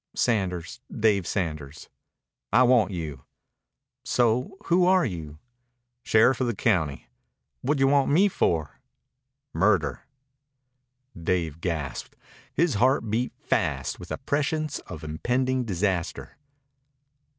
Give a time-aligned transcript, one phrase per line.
[0.15, 1.87] "Sanders Dave Sanders."
[2.51, 3.23] "I want you."
[4.03, 4.57] "So?
[4.65, 5.37] Who are you?"
[6.01, 7.05] "Sheriff of the county."
[7.61, 8.81] "Whadjawant me for?"
[9.53, 10.07] "Murder."
[11.15, 12.15] Dave gasped.
[12.51, 16.35] His heart beat fast with a prescience of impending disaster.